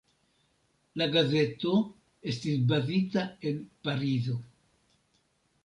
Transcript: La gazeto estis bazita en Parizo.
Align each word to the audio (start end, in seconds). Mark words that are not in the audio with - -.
La 1.01 1.07
gazeto 1.15 1.73
estis 2.33 2.65
bazita 2.73 3.27
en 3.53 3.63
Parizo. 3.87 4.43